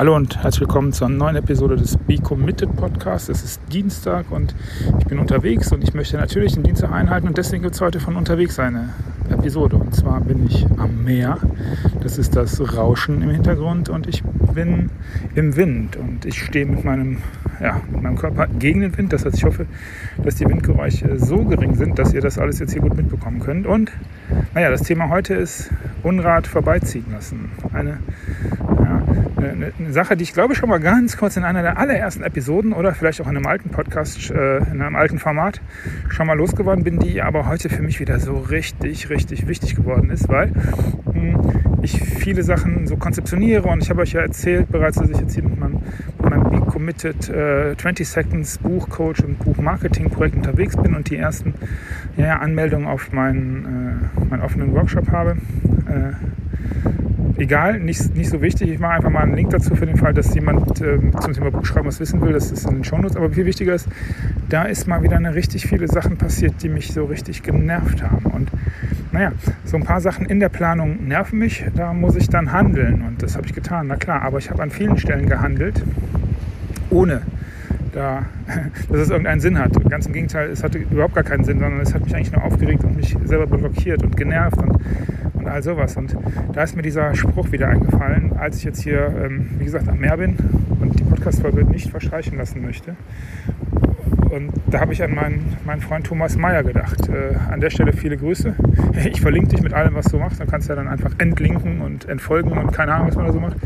[0.00, 3.28] Hallo und herzlich willkommen zur neuen Episode des Be Committed Podcasts.
[3.28, 4.54] Es ist Dienstag und
[4.98, 8.00] ich bin unterwegs und ich möchte natürlich den Dienstag einhalten und deswegen gibt es heute
[8.00, 8.94] von unterwegs eine
[9.28, 9.76] Episode.
[9.76, 11.36] Und zwar bin ich am Meer.
[12.02, 14.88] Das ist das Rauschen im Hintergrund und ich bin
[15.34, 17.18] im Wind und ich stehe mit meinem,
[17.60, 19.12] ja, mit meinem Körper gegen den Wind.
[19.12, 19.66] Das heißt, ich hoffe,
[20.24, 23.66] dass die Windgeräusche so gering sind, dass ihr das alles jetzt hier gut mitbekommen könnt.
[23.66, 23.92] Und
[24.54, 25.70] naja, das Thema heute ist
[26.02, 27.50] Unrat vorbeiziehen lassen.
[27.74, 27.98] Eine
[29.50, 32.72] eine, eine, Sache, die ich glaube schon mal ganz kurz in einer der allerersten Episoden
[32.72, 35.60] oder vielleicht auch in einem alten Podcast, äh, in einem alten Format
[36.08, 40.10] schon mal losgeworden bin, die aber heute für mich wieder so richtig, richtig wichtig geworden
[40.10, 41.40] ist, weil mh, hm,
[41.82, 45.34] ich viele Sachen so konzeptioniere und ich habe euch ja erzählt bereits, dass ich jetzt
[45.34, 45.80] hier mit meinem,
[46.18, 51.54] mit meinem Be Committed äh, 20 Seconds Buchcoach und Buchmarketing-Projekt unterwegs bin und die ersten
[52.16, 55.36] ja, Anmeldungen auf meinen, äh, meinen offenen Workshop habe.
[55.86, 56.12] Äh,
[57.40, 58.70] egal, nicht, nicht so wichtig.
[58.70, 61.50] Ich mache einfach mal einen Link dazu für den Fall, dass jemand äh, zum Thema
[61.50, 62.32] Buchschreiben was wissen will.
[62.32, 63.16] Das ist in den Shownotes.
[63.16, 63.88] Aber viel wichtiger ist,
[64.48, 68.26] da ist mal wieder eine richtig viele Sachen passiert, die mich so richtig genervt haben.
[68.26, 68.50] Und
[69.12, 69.32] naja,
[69.64, 71.64] so ein paar Sachen in der Planung nerven mich.
[71.74, 73.02] Da muss ich dann handeln.
[73.02, 74.22] Und das habe ich getan, na klar.
[74.22, 75.82] Aber ich habe an vielen Stellen gehandelt,
[76.90, 77.22] ohne
[77.92, 78.26] da,
[78.88, 79.72] dass es irgendeinen Sinn hat.
[79.88, 82.44] Ganz im Gegenteil, es hatte überhaupt gar keinen Sinn, sondern es hat mich eigentlich nur
[82.44, 84.58] aufgeregt und mich selber blockiert und genervt.
[84.58, 84.80] Und
[85.60, 85.96] all sowas.
[85.96, 86.16] Und
[86.52, 89.98] da ist mir dieser Spruch wieder eingefallen, als ich jetzt hier, ähm, wie gesagt, am
[89.98, 90.36] Meer bin
[90.80, 92.96] und die Podcast-Folge nicht verstreichen lassen möchte.
[94.30, 97.08] Und da habe ich an meinen, meinen Freund Thomas Meyer gedacht.
[97.08, 98.54] Äh, an der Stelle viele Grüße.
[99.04, 100.40] Ich verlinke dich mit allem, was du machst.
[100.40, 103.32] Dann kannst du ja dann einfach entlinken und entfolgen und keine Ahnung, was man da
[103.32, 103.56] so macht.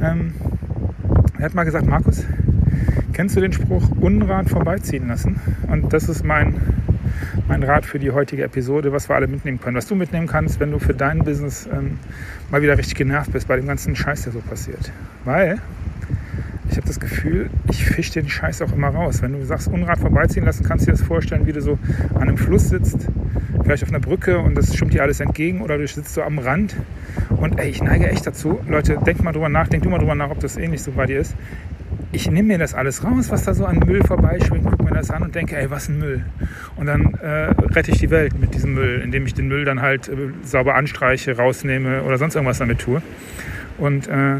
[0.00, 0.34] Ähm,
[1.38, 2.24] er hat mal gesagt, Markus,
[3.12, 5.40] kennst du den Spruch Unrat vorbeiziehen lassen?
[5.66, 6.54] Und das ist mein
[7.48, 9.76] mein Rat für die heutige Episode, was wir alle mitnehmen können.
[9.76, 11.98] Was du mitnehmen kannst, wenn du für dein Business ähm,
[12.50, 14.92] mal wieder richtig genervt bist bei dem ganzen Scheiß, der so passiert.
[15.24, 15.58] Weil
[16.70, 19.22] ich habe das Gefühl, ich fische den Scheiß auch immer raus.
[19.22, 21.78] Wenn du sagst, Unrat vorbeiziehen lassen, kannst du dir das vorstellen, wie du so
[22.14, 23.08] an einem Fluss sitzt,
[23.64, 26.38] vielleicht auf einer Brücke und das schwimmt dir alles entgegen oder du sitzt so am
[26.38, 26.76] Rand.
[27.36, 30.14] Und ey, ich neige echt dazu, Leute, denk mal drüber nach, denk du mal drüber
[30.14, 31.34] nach, ob das ähnlich so bei dir ist
[32.12, 35.10] ich nehme mir das alles raus, was da so an Müll vorbeischwingt, gucke mir das
[35.10, 36.24] an und denke, ey, was ein Müll.
[36.76, 39.80] Und dann äh, rette ich die Welt mit diesem Müll, indem ich den Müll dann
[39.80, 43.00] halt äh, sauber anstreiche, rausnehme oder sonst irgendwas damit tue.
[43.78, 44.38] Und äh,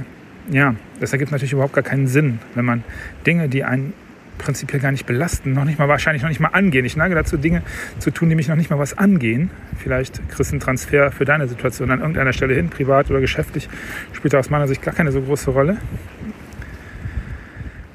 [0.50, 2.82] ja, das ergibt natürlich überhaupt gar keinen Sinn, wenn man
[3.24, 3.92] Dinge, die einen
[4.38, 6.84] prinzipiell gar nicht belasten, noch nicht mal wahrscheinlich noch nicht mal angehen.
[6.86, 7.62] Ich neige dazu, Dinge
[7.98, 9.50] zu tun, die mich noch nicht mal was angehen.
[9.78, 13.68] Vielleicht kriegst du einen Transfer für deine Situation an irgendeiner Stelle hin, privat oder geschäftlich,
[14.12, 15.76] spielt da aus meiner Sicht gar keine so große Rolle.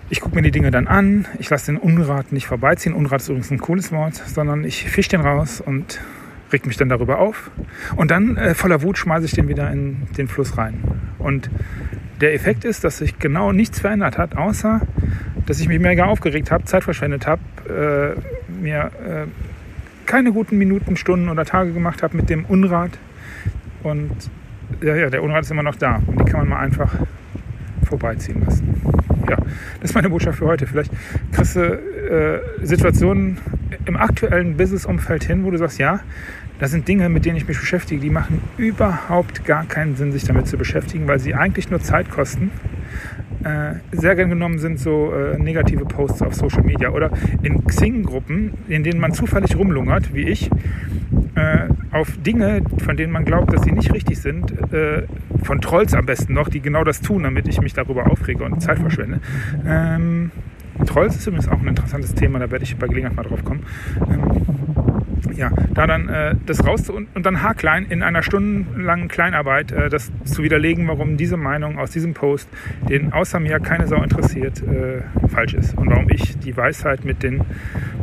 [0.07, 2.93] Ich gucke mir die Dinge dann an, ich lasse den Unrat nicht vorbeiziehen.
[2.93, 5.99] Unrat ist übrigens ein cooles Wort, sondern ich fische den raus und
[6.53, 7.49] reg mich dann darüber auf.
[7.95, 10.83] Und dann äh, voller Wut schmeiße ich den wieder in den Fluss rein.
[11.17, 11.49] Und
[12.21, 14.81] der Effekt ist, dass sich genau nichts verändert hat, außer
[15.47, 19.25] dass ich mich mega aufgeregt habe, Zeit verschwendet habe, äh, mir äh,
[20.05, 22.91] keine guten Minuten, Stunden oder Tage gemacht habe mit dem Unrat.
[23.81, 24.11] Und
[24.83, 26.93] ja, ja, der Unrat ist immer noch da und die kann man mal einfach
[27.83, 28.64] vorbeiziehen lassen
[29.29, 29.37] ja,
[29.81, 30.67] das ist meine Botschaft für heute.
[30.67, 30.91] Vielleicht
[31.31, 33.37] kriegst du äh, Situationen
[33.85, 36.01] im aktuellen Businessumfeld hin, wo du sagst, ja,
[36.59, 40.23] das sind Dinge, mit denen ich mich beschäftige, die machen überhaupt gar keinen Sinn, sich
[40.23, 42.51] damit zu beschäftigen, weil sie eigentlich nur Zeit kosten.
[43.43, 47.11] Äh, sehr gern genommen sind so äh, negative Posts auf Social Media oder
[47.43, 50.49] in Xing-Gruppen, in denen man zufällig rumlungert, wie ich,
[51.35, 55.03] äh, auf Dinge, von denen man glaubt, dass sie nicht richtig sind, äh,
[55.43, 58.61] von Trolls am besten noch, die genau das tun, damit ich mich darüber aufrege und
[58.61, 59.21] Zeit verschwende.
[59.65, 60.31] Ähm,
[60.85, 63.63] Trolls ist übrigens auch ein interessantes Thema, da werde ich bei Gelegenheit mal drauf kommen.
[64.09, 64.64] Ähm,
[65.35, 69.89] ja, da dann äh, das raus und, und dann haarklein in einer stundenlangen Kleinarbeit äh,
[69.89, 72.49] das zu widerlegen, warum diese Meinung aus diesem Post,
[72.89, 77.23] den außer mir keine Sau interessiert, äh, falsch ist und warum ich die Weisheit mit
[77.23, 77.41] den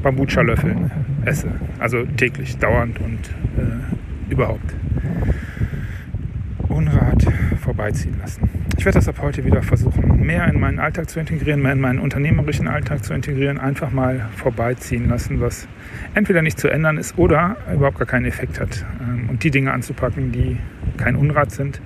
[0.02, 0.90] Bambucha-Löffeln
[1.25, 1.49] esse.
[1.79, 4.75] Also täglich, dauernd und äh, überhaupt.
[6.69, 7.26] Unrat
[7.61, 8.49] vorbeiziehen lassen.
[8.82, 11.81] Ich werde das ab heute wieder versuchen, mehr in meinen Alltag zu integrieren, mehr in
[11.81, 15.69] meinen unternehmerischen Alltag zu integrieren, einfach mal vorbeiziehen lassen, was
[16.14, 18.84] entweder nicht zu ändern ist oder überhaupt gar keinen Effekt hat.
[19.00, 20.56] Ähm, und die Dinge anzupacken, die
[20.96, 21.81] kein Unrat sind,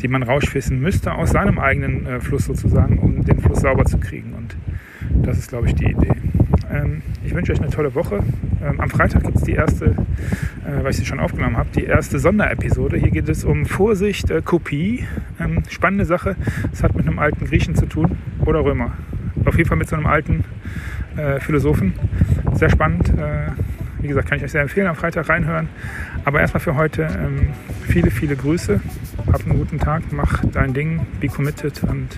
[0.00, 3.98] die man rausschwissen müsste aus seinem eigenen äh, Fluss sozusagen, um den Fluss sauber zu
[3.98, 4.32] kriegen.
[4.32, 4.56] Und
[5.26, 6.12] das ist, glaube ich, die Idee.
[6.72, 8.20] Ähm, ich wünsche euch eine tolle Woche.
[8.64, 9.94] Ähm, am Freitag gibt es die erste,
[10.64, 12.96] weil ich sie schon aufgenommen habe, die erste Sonderepisode.
[12.96, 15.06] Hier geht es um Vorsicht, äh, Kopie.
[15.40, 16.36] Ähm, spannende Sache.
[16.72, 18.92] Es hat mit einem alten Griechen zu tun oder Römer.
[19.44, 20.44] Auf jeden Fall mit so einem alten
[21.16, 21.94] äh, Philosophen.
[22.54, 23.08] Sehr spannend.
[23.10, 23.50] Äh,
[24.00, 25.68] wie gesagt, kann ich euch sehr empfehlen, am Freitag reinhören.
[26.24, 27.50] Aber erstmal für heute ähm,
[27.82, 28.80] viele, viele Grüße.
[29.32, 32.08] Hab einen guten Tag, mach dein Ding, be committed und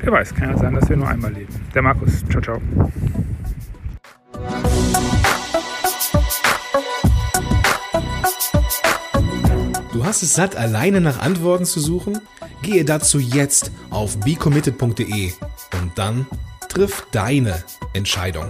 [0.00, 1.54] wer weiß, kann ja sein, dass wir nur einmal leben.
[1.74, 2.60] Der Markus, ciao, ciao.
[10.08, 12.18] Hast es satt, alleine nach Antworten zu suchen?
[12.62, 15.32] Gehe dazu jetzt auf becommitted.de
[15.82, 16.26] und dann
[16.70, 17.62] triff deine
[17.92, 18.46] Entscheidung.